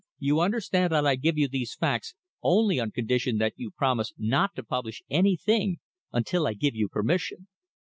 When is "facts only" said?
1.75-2.79